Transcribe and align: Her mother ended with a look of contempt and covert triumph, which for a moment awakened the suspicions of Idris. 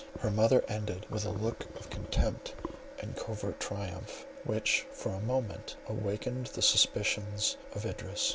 Her 0.21 0.31
mother 0.31 0.65
ended 0.67 1.05
with 1.11 1.27
a 1.27 1.29
look 1.29 1.67
of 1.79 1.91
contempt 1.91 2.55
and 3.03 3.15
covert 3.15 3.59
triumph, 3.59 4.25
which 4.43 4.87
for 4.91 5.09
a 5.11 5.19
moment 5.19 5.75
awakened 5.87 6.47
the 6.47 6.63
suspicions 6.63 7.55
of 7.75 7.85
Idris. 7.85 8.29